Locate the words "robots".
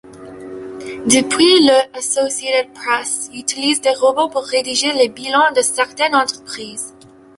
3.93-4.29